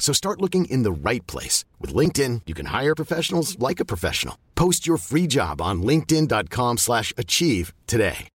So 0.00 0.12
start 0.14 0.40
looking 0.40 0.64
in 0.64 0.82
the 0.82 1.10
right 1.10 1.26
place. 1.26 1.64
With 1.78 1.94
LinkedIn, 1.94 2.40
you 2.46 2.54
can 2.54 2.66
hire 2.66 2.94
professionals 2.96 3.56
like 3.68 3.82
a 3.82 3.84
professional. 3.84 4.34
Post 4.54 4.88
your 4.88 4.98
free 4.98 5.28
job 5.28 5.60
on 5.60 5.82
linkedin.com 5.82 6.78
slash 6.78 7.12
achieve 7.16 7.72
today. 7.86 8.28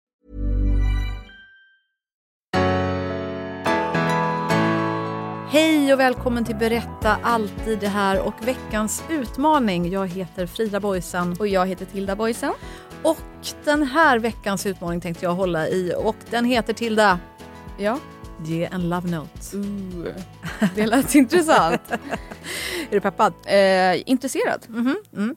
Hej 5.54 5.92
och 5.92 6.00
välkommen 6.00 6.44
till 6.44 6.56
Berätta 6.56 7.16
alltid 7.22 7.78
det 7.78 7.88
här 7.88 8.20
och 8.20 8.48
veckans 8.48 9.02
utmaning. 9.10 9.92
Jag 9.92 10.08
heter 10.08 10.46
Frida 10.46 10.80
Boysen. 10.80 11.36
Och 11.38 11.48
jag 11.48 11.66
heter 11.66 11.84
Tilda 11.84 12.16
Boysen. 12.16 12.52
Och 13.02 13.18
den 13.64 13.82
här 13.82 14.18
veckans 14.18 14.66
utmaning 14.66 15.00
tänkte 15.00 15.24
jag 15.24 15.34
hålla 15.34 15.68
i 15.68 15.94
och 15.96 16.16
den 16.30 16.44
heter 16.44 16.72
Tilda. 16.72 17.18
Ja. 17.78 17.98
Ge 18.44 18.68
en 18.72 18.88
love 18.88 19.10
note. 19.10 19.56
Ooh, 19.56 20.06
det 20.74 20.86
lät 20.86 21.14
intressant. 21.14 21.80
Är 21.90 22.90
du 22.90 23.00
peppad? 23.00 23.32
Eh, 23.46 24.10
intresserad. 24.10 24.66
Mhm, 24.68 24.96
mm. 25.16 25.36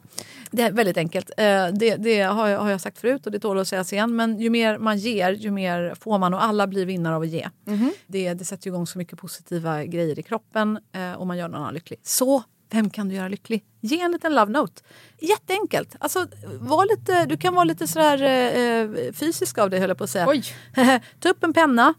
Det 0.52 0.61
är 0.61 0.72
väldigt 0.72 0.97
enkelt. 0.97 1.31
Eh, 1.38 1.67
det, 1.67 1.95
det 1.95 2.22
har, 2.22 2.47
jag, 2.47 2.59
har 2.59 2.69
jag 2.69 2.81
sagt 2.81 3.00
förut 3.00 3.25
och 3.25 3.31
det 3.31 3.39
tål 3.39 3.59
att 3.59 3.67
sägas 3.67 3.94
igen. 3.94 4.16
Men 4.16 4.39
ju 4.39 4.50
mer 4.50 4.78
man 4.78 4.97
ger, 4.97 5.31
ju 5.31 5.52
mer 5.52 5.95
får 6.00 6.17
man 6.17 6.33
och 6.33 6.44
alla 6.44 6.67
blir 6.67 6.85
vinnare 6.85 7.16
av 7.16 7.22
att 7.22 7.28
ge. 7.28 7.50
Mhm. 7.66 7.91
Det, 8.08 8.33
det 8.33 8.45
sätter 8.45 8.67
igång 8.67 8.88
så 8.88 8.97
mycket 8.97 9.19
positiva 9.19 9.85
grejer 9.85 10.19
i 10.19 10.23
kroppen 10.23 10.80
eh, 10.94 11.13
och 11.13 11.28
man 11.28 11.38
gör 11.38 11.47
någon 11.47 11.61
annan 11.61 11.73
lycklig. 11.73 12.00
Så 12.03 12.44
vem 12.72 12.89
kan 12.89 13.09
du 13.09 13.16
göra 13.16 13.28
lycklig? 13.28 13.63
Ge 13.81 14.02
en 14.02 14.11
liten 14.11 14.35
love 14.35 14.52
note. 14.52 14.81
Jätteenkelt. 15.19 15.95
Alltså, 16.00 16.28
var 16.59 16.97
lite, 16.97 17.25
du 17.25 17.38
kan 17.38 17.53
vara 17.53 17.63
lite 17.63 17.88
sådär 17.88 18.22
eh, 18.23 19.13
fysisk 19.13 19.58
av 19.58 19.69
dig 19.69 19.80
höll 19.80 19.89
jag 19.89 19.97
på 19.97 20.03
att 20.03 20.09
säga. 20.09 20.28
Oj. 20.28 20.44
Ta 21.19 21.30
upp 21.30 21.44
en 21.44 21.53
penna, 21.53 21.94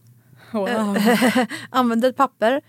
Wow. 0.52 0.96
använd 1.70 2.04
ett 2.04 2.16
papper. 2.16 2.62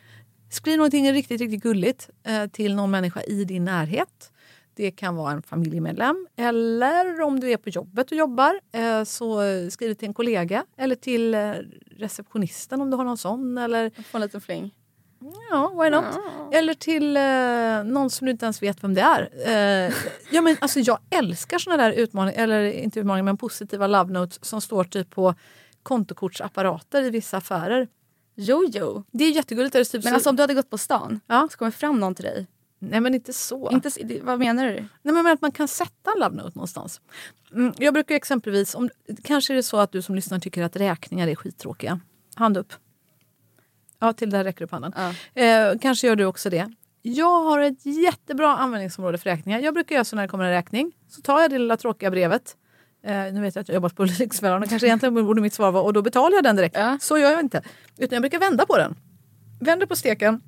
Skriv 0.49 0.77
någonting 0.77 1.11
riktigt, 1.11 1.41
riktigt 1.41 1.63
gulligt 1.63 2.09
eh, 2.23 2.47
till 2.47 2.75
någon 2.75 2.91
människa 2.91 3.21
i 3.21 3.43
din 3.43 3.65
närhet. 3.65 4.31
Det 4.75 4.91
kan 4.91 5.15
vara 5.15 5.31
en 5.31 5.41
familjemedlem 5.41 6.27
eller 6.35 7.21
om 7.21 7.39
du 7.39 7.51
är 7.51 7.57
på 7.57 7.69
jobbet 7.69 8.11
och 8.11 8.17
jobbar 8.17 8.59
eh, 8.71 9.03
så 9.03 9.41
skriv 9.71 9.93
till 9.93 10.07
en 10.07 10.13
kollega 10.13 10.65
eller 10.77 10.95
till 10.95 11.33
eh, 11.33 11.53
receptionisten 11.97 12.81
om 12.81 12.89
du 12.89 12.97
har 12.97 13.03
någon 13.03 13.17
sån. 13.17 13.57
Eller 13.57 13.89
Få 14.03 14.17
en 14.17 14.21
liten 14.21 14.41
fling. 14.41 14.73
ja, 15.49 15.83
why 15.83 15.89
not? 15.89 16.05
Eller 16.51 16.73
till 16.73 17.17
eh, 17.17 17.93
någon 17.93 18.09
som 18.09 18.25
du 18.25 18.31
inte 18.31 18.45
ens 18.45 18.63
vet 18.63 18.83
vem 18.83 18.93
det 18.93 19.01
är. 19.01 19.29
Eh, 19.45 19.93
ja, 20.31 20.41
men, 20.41 20.57
alltså, 20.61 20.79
jag 20.79 20.99
älskar 21.09 21.59
såna 21.59 21.77
där 21.77 21.91
utmaningar, 21.91 22.43
eller 22.43 22.63
inte 22.71 22.99
utmaningar 22.99 23.23
men 23.23 23.37
positiva 23.37 23.87
love 23.87 24.13
notes 24.13 24.45
som 24.45 24.61
står 24.61 24.83
typ 24.83 25.09
på 25.09 25.35
kontokortsapparater 25.83 27.03
i 27.03 27.09
vissa 27.09 27.37
affärer. 27.37 27.87
Jojo. 28.35 29.03
Det 29.11 29.23
är 29.23 29.31
jättegulligt. 29.31 29.75
Är 29.75 29.79
det 29.79 29.85
typ 29.85 30.03
Men 30.03 30.11
så- 30.11 30.15
alltså 30.15 30.29
om 30.29 30.35
du 30.35 30.43
hade 30.43 30.53
gått 30.53 30.69
på 30.69 30.77
stan, 30.77 31.19
Ja. 31.27 31.47
så 31.51 31.57
kommer 31.57 31.71
fram 31.71 31.99
någon 31.99 32.15
till 32.15 32.25
dig. 32.25 32.47
Nej 32.79 32.99
men 32.99 33.15
inte 33.15 33.33
så. 33.33 33.71
Inte, 33.71 33.89
vad 34.23 34.39
menar 34.39 34.65
du? 34.65 34.73
Nej, 35.01 35.13
men 35.13 35.27
att 35.27 35.41
man 35.41 35.51
kan 35.51 35.67
sätta 35.67 36.11
en 36.15 36.19
love 36.19 36.35
note 36.35 36.51
någonstans. 36.55 37.01
Mm, 37.53 37.73
jag 37.77 37.93
brukar 37.93 38.15
exempelvis, 38.15 38.75
om, 38.75 38.89
kanske 39.23 39.53
är 39.53 39.55
det 39.55 39.63
så 39.63 39.77
att 39.77 39.91
du 39.91 40.01
som 40.01 40.15
lyssnar 40.15 40.39
tycker 40.39 40.63
att 40.63 40.75
räkningar 40.75 41.27
är 41.27 41.35
skittråkiga. 41.35 41.99
Hand 42.35 42.57
upp. 42.57 42.73
Ja, 43.99 44.13
till 44.13 44.29
där 44.29 44.43
räcker 44.43 44.65
upp 44.65 44.71
handen. 44.71 44.93
Ja. 45.33 45.41
Eh, 45.41 45.77
kanske 45.81 46.07
gör 46.07 46.15
du 46.15 46.25
också 46.25 46.49
det. 46.49 46.73
Jag 47.01 47.43
har 47.43 47.59
ett 47.59 47.85
jättebra 47.85 48.57
användningsområde 48.57 49.17
för 49.17 49.29
räkningar. 49.29 49.59
Jag 49.59 49.73
brukar 49.73 49.95
göra 49.95 50.05
så 50.05 50.15
när 50.15 50.23
det 50.23 50.29
kommer 50.29 50.43
en 50.45 50.51
räkning. 50.51 50.91
Så 51.09 51.21
tar 51.21 51.41
jag 51.41 51.51
det 51.51 51.57
lilla 51.59 51.77
tråkiga 51.77 52.11
brevet. 52.11 52.57
Eh, 53.03 53.33
nu 53.33 53.41
vet 53.41 53.55
jag 53.55 53.61
att 53.61 53.67
jag 53.67 53.75
jobbat 53.75 53.95
på 53.95 54.03
Lyxfällan 54.03 54.63
och 54.63 54.69
kanske 54.69 54.87
egentligen 54.87 55.25
borde 55.25 55.41
mitt 55.41 55.53
svar 55.53 55.71
vara 55.71 55.83
och 55.83 55.93
då 55.93 56.01
betalar 56.01 56.35
jag 56.35 56.43
den 56.43 56.55
direkt. 56.55 56.75
Ja. 56.77 56.97
Så 57.01 57.17
gör 57.17 57.31
jag 57.31 57.39
inte. 57.39 57.61
Utan 57.97 58.15
jag 58.15 58.21
brukar 58.21 58.39
vända 58.39 58.65
på 58.65 58.77
den. 58.77 58.95
Vänder 59.59 59.85
på 59.85 59.95
steken. 59.95 60.41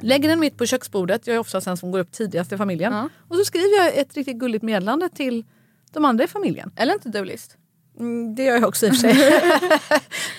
Lägger 0.00 0.28
den 0.28 0.40
mitt 0.40 0.58
på 0.58 0.66
köksbordet. 0.66 1.26
Jag 1.26 1.36
är 1.36 1.40
ofta 1.40 1.60
den 1.60 1.76
som 1.76 1.90
går 1.90 1.98
upp 1.98 2.12
tidigast 2.12 2.52
i 2.52 2.56
familjen. 2.56 2.92
Ja. 2.92 3.08
Och 3.28 3.36
så 3.36 3.44
skriver 3.44 3.84
jag 3.84 3.96
ett 3.96 4.14
riktigt 4.14 4.36
gulligt 4.36 4.62
meddelande 4.62 5.08
till 5.08 5.44
de 5.92 6.04
andra 6.04 6.24
i 6.24 6.26
familjen. 6.26 6.72
Eller 6.76 6.92
en 6.92 7.00
to-do-list. 7.00 7.56
Mm, 7.98 8.34
det 8.34 8.44
gör 8.44 8.54
jag 8.54 8.68
också 8.68 8.86
i 8.86 8.90
och 8.90 8.94
för 8.94 9.00
sig. 9.00 9.42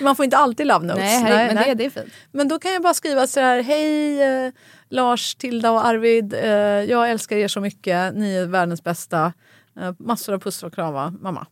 Man 0.00 0.16
får 0.16 0.24
inte 0.24 0.36
alltid 0.36 0.66
love 0.66 0.86
notes. 0.86 1.00
Nej, 1.00 1.22
herregud, 1.22 1.54
men 1.54 1.64
Det, 1.64 1.74
det 1.74 1.84
är 1.84 1.90
fint. 1.90 2.14
Men 2.32 2.48
då 2.48 2.58
kan 2.58 2.72
jag 2.72 2.82
bara 2.82 2.94
skriva 2.94 3.26
så 3.26 3.40
här. 3.40 3.62
Hej 3.62 4.22
eh, 4.22 4.52
Lars, 4.88 5.34
Tilda 5.34 5.70
och 5.70 5.86
Arvid. 5.86 6.34
Eh, 6.34 6.50
jag 6.50 7.10
älskar 7.10 7.36
er 7.36 7.48
så 7.48 7.60
mycket. 7.60 8.14
Ni 8.14 8.34
är 8.34 8.46
världens 8.46 8.84
bästa. 8.84 9.32
Eh, 9.78 9.94
massor 9.98 10.34
av 10.34 10.38
pussar 10.38 10.66
och 10.66 10.74
kramar. 10.74 11.10
Mamma. 11.10 11.46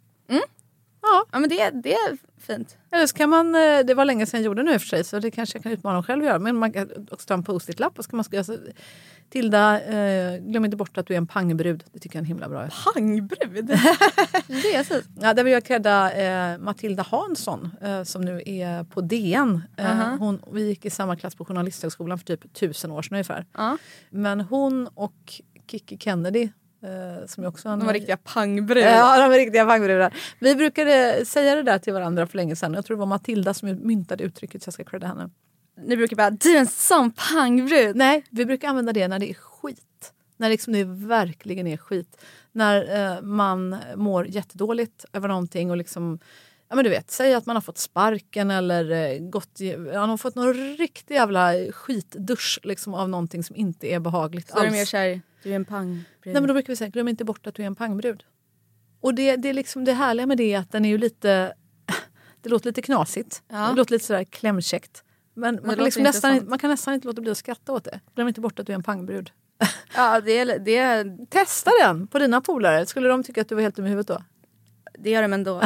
Ja, 1.32 1.38
men 1.38 1.48
det, 1.48 1.70
det 1.70 1.94
är 1.94 2.19
fint. 2.41 2.76
Eller 2.91 3.06
så 3.06 3.16
kan 3.16 3.31
man, 3.31 3.54
eh, 3.54 3.78
det 3.84 3.94
var 3.94 4.04
länge 4.04 4.26
sedan 4.26 4.41
jag 4.41 4.44
gjorde 4.44 4.62
nu 4.62 4.75
i 4.75 4.76
och 4.76 4.81
för 4.81 4.88
sig 4.88 5.04
så 5.04 5.19
det 5.19 5.31
kanske 5.31 5.59
jag 5.59 5.62
kan 5.62 5.72
utmana 5.72 5.97
mig 5.97 6.04
själv 6.04 6.22
att 6.22 6.26
göra. 6.26 6.38
Men 6.38 6.56
man 6.56 6.72
kan 6.72 6.91
också 7.10 7.26
ta 7.26 7.34
en 7.34 7.42
post-it-lapp 7.42 7.98
och 7.98 8.04
så 8.04 8.10
kan 8.10 8.16
man 8.16 8.25
skriva 8.25 8.44
så, 8.44 8.56
Tilda, 9.31 9.81
eh, 9.81 10.38
glöm 10.38 10.64
inte 10.64 10.76
bort 10.76 10.98
att 10.98 11.06
du 11.06 11.14
är 11.14 11.19
en 11.19 11.26
pangbrud. 11.26 11.84
Det 11.92 11.98
tycker 11.98 12.16
jag 12.16 12.20
är 12.20 12.25
en 12.25 12.26
himla 12.26 12.48
bra. 12.48 12.69
Pangbrud. 12.94 13.66
det 14.47 14.75
är. 14.75 15.03
Ja, 15.20 15.34
där 15.34 15.44
vill 15.44 15.53
jag 15.53 15.64
credda 15.64 16.12
eh, 16.12 16.58
Matilda 16.58 17.03
Hansson 17.03 17.70
eh, 17.82 18.03
som 18.03 18.22
nu 18.22 18.43
är 18.47 18.84
på 18.84 19.00
DN. 19.00 19.62
Eh, 19.76 20.00
Aha. 20.00 20.16
hon, 20.16 20.43
vi 20.53 20.66
gick 20.66 20.84
i 20.84 20.91
samma 20.91 21.16
klass 21.16 21.34
på 21.34 21.44
Journalisthögskolan 21.44 22.19
för 22.19 22.25
typ 22.25 22.54
tusen 22.54 22.91
år 22.91 23.03
sedan 23.03 23.14
ungefär. 23.14 23.47
Ja. 23.53 23.78
Men 24.10 24.41
hon 24.41 24.87
och 24.94 25.41
Kiki 25.66 25.98
Kennedy 25.98 26.48
som 27.27 27.45
är 27.45 27.49
också 27.49 27.69
en... 27.69 27.79
De 27.79 27.87
var 27.87 27.93
riktiga 27.93 28.17
pangbrud. 28.17 28.85
Ja, 28.85 29.21
de 29.21 29.35
är 29.35 29.39
riktiga 29.39 29.67
pangbrudar. 29.67 30.15
Vi 30.39 30.55
brukade 30.55 31.25
säga 31.27 31.55
det 31.55 31.63
där 31.63 31.79
till 31.79 31.93
varandra 31.93 32.27
för 32.27 32.37
länge 32.37 32.57
sedan. 32.57 32.75
Jag 32.75 32.87
tror 32.87 32.97
det 32.97 33.01
var 33.01 33.07
Matilda 33.07 33.55
som 33.55 33.87
myntade 33.87 34.25
uttrycket 34.25 34.63
så 34.63 34.69
jag 34.69 34.75
ska 34.75 34.85
credda 34.85 35.07
henne. 35.07 35.31
Ni 35.87 35.97
brukar 35.97 36.17
bara, 36.17 36.31
du 36.31 36.57
är 36.57 36.61
en 36.61 36.67
sån 36.67 37.13
pangbrud. 37.13 37.97
Nej, 37.97 38.25
vi 38.31 38.47
brukar 38.47 38.69
använda 38.69 38.93
det 38.93 39.09
när 39.09 39.19
det 39.19 39.31
är 39.31 39.35
skit. 39.35 40.13
När 40.37 40.49
liksom 40.49 40.73
det 40.73 40.85
verkligen 40.85 41.67
är 41.67 41.77
skit. 41.77 42.17
När 42.53 43.15
eh, 43.15 43.23
man 43.23 43.77
mår 43.97 44.27
jättedåligt 44.27 45.05
över 45.13 45.29
någonting 45.29 45.71
och 45.71 45.77
liksom 45.77 46.19
Ja 46.69 46.77
men 46.77 46.85
du 46.85 46.91
vet, 46.91 47.11
säg 47.11 47.35
att 47.35 47.47
man 47.47 47.57
har 47.57 47.61
fått 47.61 47.79
sparken 47.79 48.51
eller 48.51 48.91
eh, 48.91 49.19
gått, 49.19 49.61
man 49.95 50.09
har 50.11 50.17
fått 50.17 50.35
någon 50.35 50.55
riktig 50.55 51.15
jävla 51.15 51.53
skitdusch 51.73 52.61
liksom, 52.63 52.95
av 52.95 53.09
någonting 53.09 53.45
som 53.45 53.57
inte 53.57 53.87
är 53.87 54.01
behagligt 54.01 54.49
Så 54.49 54.57
är 54.57 54.61
alls. 54.61 54.71
du 54.71 54.79
mer 54.79 54.85
såhär, 54.85 55.21
du 55.47 55.53
är 55.53 55.57
en 55.57 55.65
pangbrud. 55.65 56.07
Nej 56.25 56.34
men 56.34 56.47
då 56.47 56.55
brukar 56.55 56.73
vi 56.73 56.77
säga, 56.77 56.91
glöm 56.91 57.09
inte 57.09 57.25
bort 57.25 57.47
att 57.47 57.55
du 57.55 57.62
är 57.62 57.67
en 57.67 57.75
pangbrud. 57.75 58.25
Och 59.01 59.15
det, 59.15 59.37
det, 59.37 59.49
är 59.49 59.55
liksom, 59.55 59.84
det 59.84 59.93
härliga 59.93 60.27
med 60.27 60.39
det 60.39 60.53
är 60.53 60.59
att 60.59 60.73
den 60.73 60.84
är 60.84 60.89
ju 60.89 60.99
lite, 60.99 61.55
det 62.41 62.49
låter 62.49 62.67
lite 62.67 62.82
knasigt. 62.82 63.43
Ja. 63.49 63.69
Det 63.69 63.76
låter 63.76 63.93
lite 63.93 64.05
sådär 64.05 64.25
klämkäckt. 64.25 65.03
Men 65.35 65.61
man 65.62 65.75
kan, 65.75 65.85
liksom 65.85 66.03
nästan, 66.03 66.49
man 66.49 66.59
kan 66.59 66.70
nästan 66.70 66.94
inte 66.94 67.06
låta 67.06 67.20
bli 67.20 67.31
att 67.31 67.38
skratta 67.38 67.73
åt 67.73 67.85
det. 67.85 68.00
Glöm 68.15 68.29
inte 68.29 68.41
bort 68.41 68.59
att 68.59 68.67
du 68.67 68.73
är 68.73 68.76
en 68.76 68.82
pangbrud. 68.82 69.31
Ja, 69.94 70.20
det, 70.20 70.44
det, 70.44 71.05
Testa 71.31 71.70
den 71.82 72.06
på 72.06 72.19
dina 72.19 72.41
polare. 72.41 72.87
Skulle 72.87 73.09
de 73.09 73.23
tycka 73.23 73.41
att 73.41 73.49
du 73.49 73.55
var 73.55 73.62
helt 73.62 73.76
dum 73.76 73.87
i 73.87 73.88
huvudet 73.88 74.09
då? 74.09 74.23
det 74.99 75.11
gör 75.11 75.23
de 75.23 75.32
ändå. 75.32 75.61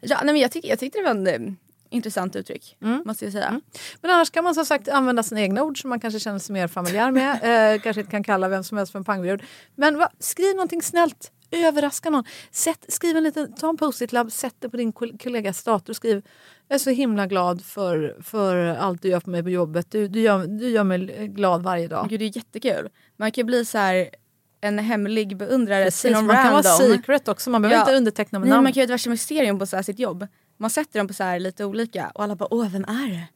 ja, 0.00 0.20
nej, 0.24 0.32
men 0.32 0.36
jag, 0.36 0.52
tycker, 0.52 0.68
jag 0.68 0.78
tyckte 0.78 0.98
det 0.98 1.04
var 1.04 1.10
en 1.10 1.26
eh, 1.26 1.52
intressant 1.90 2.36
uttryck. 2.36 2.76
Måste 3.04 3.24
jag 3.24 3.32
säga. 3.32 3.60
Men 4.00 4.10
annars 4.10 4.30
kan 4.30 4.44
man 4.44 4.54
som 4.54 4.64
sagt 4.64 4.88
använda 4.88 5.22
sina 5.22 5.40
egna 5.40 5.62
ord 5.62 5.80
som 5.80 5.90
man 5.90 6.00
kanske 6.00 6.20
känner 6.20 6.38
sig 6.38 6.52
mer 6.52 6.68
familjär 6.68 7.10
med. 7.10 7.38
Eh, 7.74 7.80
kanske 7.82 8.00
inte 8.00 8.10
kan 8.10 8.24
kalla 8.24 8.48
vem 8.48 8.64
som 8.64 8.78
helst 8.78 8.92
för 8.92 8.98
en 8.98 9.04
pangbrud. 9.04 9.42
Men 9.74 9.98
va, 9.98 10.10
skriv 10.18 10.54
någonting 10.56 10.82
snällt. 10.82 11.32
Överraska 11.52 12.10
någon. 12.10 12.24
Sätt, 12.50 12.84
skriv 12.88 13.16
en 13.16 13.22
liten, 13.22 13.52
ta 13.54 13.68
en 13.68 13.76
post-it-lapp, 13.76 14.32
sätt 14.32 14.54
det 14.58 14.68
på 14.68 14.76
din 14.76 14.92
kol- 14.92 15.18
kollegas 15.22 15.62
dator 15.64 15.92
och 15.92 15.96
skriv 15.96 16.22
Jag 16.68 16.74
är 16.74 16.78
så 16.78 16.90
himla 16.90 17.26
glad 17.26 17.64
för, 17.64 18.16
för 18.22 18.56
allt 18.66 19.02
du 19.02 19.08
gör 19.08 19.20
för 19.20 19.30
mig 19.30 19.42
på 19.42 19.50
jobbet. 19.50 19.86
Du, 19.90 20.08
du, 20.08 20.20
gör, 20.20 20.46
du 20.46 20.68
gör 20.68 20.84
mig 20.84 21.28
glad 21.28 21.62
varje 21.62 21.88
dag. 21.88 22.06
Gud, 22.08 22.20
det 22.20 22.24
är 22.24 22.36
jättekul. 22.36 22.88
Man 23.16 23.32
kan 23.32 23.42
ju 23.42 23.46
bli 23.46 23.64
så 23.64 23.78
här 23.78 24.08
en 24.60 24.78
hemlig 24.78 25.36
beundrare 25.36 25.84
Precis, 25.84 26.02
till 26.02 26.12
någon 26.12 26.26
man 26.26 26.36
kan 26.36 26.44
random. 26.44 26.62
vara 26.62 26.96
secret 26.96 27.28
också, 27.28 27.50
man 27.50 27.62
behöver 27.62 27.76
Ja. 27.76 27.82
inte 27.82 27.96
underteckna 27.96 28.38
med 28.38 28.48
Nej, 28.48 28.54
namn. 28.54 28.62
man 28.64 28.72
kan 28.72 28.80
göra 28.80 28.84
ett 28.84 28.90
värsta 28.94 29.10
mysterium 29.10 29.58
på 29.58 29.66
så 29.66 29.76
här 29.76 29.82
sitt 29.82 29.98
jobb. 29.98 30.26
Man 30.60 30.70
sätter 30.70 30.98
dem 31.00 31.08
på 31.08 31.14
så 31.14 31.38
lite 31.38 31.64
olika 31.64 32.10
och 32.14 32.24
alla 32.24 32.36
bara 32.36 32.54
åh 32.54 32.68
vem 32.68 32.84
är 32.84 33.08
det? 33.10 33.26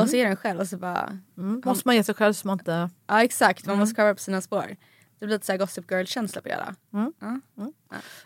Och 0.00 0.08
så 0.10 0.16
är 0.16 0.24
den 0.26 0.36
själv 0.36 0.60
och 0.60 0.66
så 0.68 0.76
bara 0.76 1.18
Mm, 1.38 1.62
måste 1.64 1.88
man 1.88 1.96
ge 1.96 2.04
sig 2.04 2.14
själv 2.14 2.32
så 2.32 2.46
man 2.46 2.58
inte... 2.58 2.90
ja 3.06 3.22
exakt 3.24 3.64
Mm. 3.64 3.72
man 3.72 3.78
måste 3.80 3.94
cover 3.94 4.10
upp 4.12 4.20
sina 4.20 4.40
spår. 4.40 4.76
Det 5.18 5.26
blir 5.26 5.34
lite 5.36 5.46
så 5.46 5.52
här 5.52 5.58
Gossip 5.58 5.90
Girl 5.90 6.04
känsla 6.04 6.40
på 6.42 6.48
det 6.48 6.54
hela. 6.54 6.74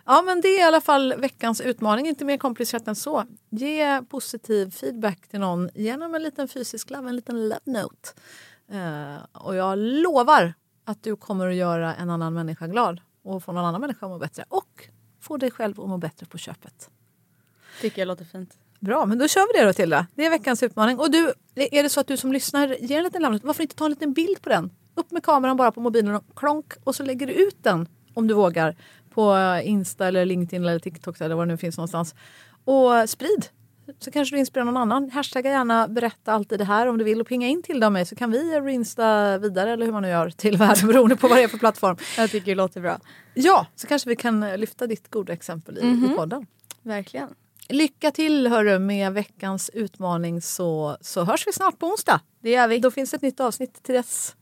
Ja 0.05 0.23
men 0.23 0.41
det 0.41 0.49
är 0.49 0.59
i 0.61 0.63
alla 0.63 0.81
fall 0.81 1.15
veckans 1.19 1.61
utmaning, 1.61 2.07
inte 2.07 2.25
mer 2.25 2.37
komplicerat 2.39 2.89
än 2.89 2.97
så. 2.97 3.25
Ge 3.51 4.03
positiv 4.03 4.71
feedback 4.71 5.29
till 5.29 5.41
någon 5.41 5.71
genom 5.75 6.15
en 6.15 6.23
liten 6.23 6.49
fysisk 6.49 6.91
love, 6.91 7.09
en 7.09 7.17
liten 7.17 7.43
love 7.49 7.61
note. 7.65 8.09
Eh, 8.71 9.17
och 9.33 9.57
jag 9.57 9.79
lovar 9.79 10.55
att 10.85 11.03
du 11.03 11.17
kommer 11.17 11.49
att 11.49 11.55
göra 11.55 11.95
en 11.95 12.11
annan 12.11 12.35
människa 12.35 12.67
glad 12.67 13.01
och 13.25 13.45
få 13.45 13.53
någon 13.53 13.65
annan 13.65 13.81
människa 13.81 14.07
att 14.07 14.13
må 14.13 14.19
bättre. 14.19 14.45
Och 14.49 14.89
få 15.21 15.37
dig 15.37 15.51
själv 15.51 15.81
att 15.81 15.89
må 15.89 15.99
bättre 15.99 16.27
på 16.27 16.39
köpet. 16.39 16.91
Tycker 17.81 18.03
jag 18.03 18.07
låter 18.07 18.25
fint. 18.25 18.55
Bra, 18.81 19.07
men 19.07 19.19
då 19.19 19.29
kör 19.29 19.53
vi 19.53 19.61
det 19.61 19.67
då 19.67 19.73
Tilda. 19.73 20.07
Det 20.15 20.27
är 20.27 20.31
veckans 20.31 20.63
utmaning. 20.63 20.99
Och 20.99 21.11
du, 21.11 21.33
är 21.55 21.83
det 21.83 21.89
så 21.89 22.01
att 22.01 22.07
du 22.07 22.17
som 22.17 22.33
lyssnar 22.33 22.69
ger 22.69 22.99
en 22.99 23.05
liten 23.05 23.23
note, 23.23 23.47
varför 23.47 23.63
inte 23.63 23.77
ta 23.77 23.85
en 23.85 23.91
liten 23.91 24.13
bild 24.13 24.43
på 24.43 24.49
den? 24.49 24.71
Upp 24.95 25.11
med 25.11 25.23
kameran 25.23 25.57
bara 25.57 25.73
på 25.73 25.81
mobilen 25.81 26.15
och 26.15 26.25
klonk 26.37 26.73
och 26.85 26.95
så 26.95 27.03
lägger 27.03 27.27
du 27.27 27.33
ut 27.33 27.57
den 27.63 27.89
om 28.15 28.27
du 28.27 28.35
vågar 28.35 28.77
på 29.11 29.37
Insta 29.65 30.07
eller 30.07 30.25
LinkedIn 30.25 30.65
eller 30.65 30.79
TikTok 30.79 31.21
eller 31.21 31.35
var 31.35 31.47
det 31.47 31.53
nu 31.53 31.57
finns 31.57 31.77
någonstans. 31.77 32.15
Och 32.65 33.11
sprid! 33.11 33.47
Så 33.99 34.11
kanske 34.11 34.37
du 34.37 34.41
inspirerar 34.41 34.65
någon 34.65 34.77
annan. 34.77 35.11
Hashtagga 35.11 35.51
gärna 35.51 35.89
berätta 35.89 36.33
alltid 36.33 36.59
det 36.59 36.65
här 36.65 36.87
om 36.87 36.99
du 36.99 37.05
vill 37.05 37.21
och 37.21 37.27
pinga 37.27 37.49
in 37.49 37.63
till 37.63 37.81
dem 37.81 37.93
mig 37.93 38.07
så 38.07 38.17
kan 38.17 38.31
vi 38.31 38.61
reinsta 38.61 39.39
vidare 39.39 39.73
eller 39.73 39.87
hur 39.87 39.93
man 39.93 40.03
nu 40.03 40.09
gör 40.09 40.31
till 40.31 40.57
världen 40.57 40.87
beroende 40.89 41.17
på 41.17 41.29
vad 41.29 41.39
det 41.39 41.43
är 41.43 41.49
för 41.49 41.59
plattform. 41.59 41.97
Jag 42.17 42.31
tycker 42.31 42.47
det 42.47 42.55
låter 42.55 42.81
bra. 42.81 42.99
Ja, 43.35 43.67
så 43.75 43.87
kanske 43.87 44.09
vi 44.09 44.17
kan 44.17 44.41
lyfta 44.41 44.87
ditt 44.87 45.11
goda 45.11 45.33
exempel 45.33 45.79
i, 45.79 45.81
i 45.81 46.17
podden. 46.17 46.47
Verkligen. 46.83 47.29
Lycka 47.69 48.11
till 48.11 48.47
hörru 48.47 48.79
med 48.79 49.13
veckans 49.13 49.71
utmaning 49.75 50.43
så, 50.43 50.97
så 51.01 51.25
hörs 51.25 51.47
vi 51.47 51.53
snart 51.53 51.79
på 51.79 51.87
onsdag. 51.87 52.21
Det 52.43 52.51
gör 52.51 52.69
vi. 52.69 52.79
Då 52.79 52.91
finns 52.91 53.15
ett 53.15 53.23
nytt 53.23 53.41
avsnitt 53.41 53.83
till 53.83 53.95
dess. 53.95 54.37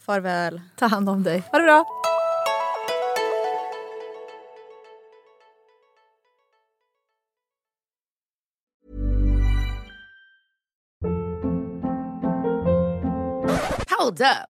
Farväl. 0.00 0.60
Ta 0.76 0.86
hand 0.86 1.08
om 1.08 1.22
dig. 1.22 1.42
Ha 1.52 1.58
det 1.58 1.64
bra! 1.64 1.84
Hold 13.98 14.20
up. 14.20 14.57